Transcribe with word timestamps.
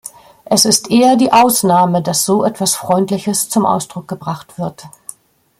Es 0.45 0.65
ist 0.65 0.89
eher 0.89 1.15
die 1.15 1.31
Ausnahme, 1.31 2.01
dass 2.01 2.25
so 2.25 2.43
etwas 2.43 2.73
Freundliches 2.75 3.49
zum 3.49 3.67
Ausdruck 3.67 4.07
gebracht 4.07 4.57
wird. 4.57 4.85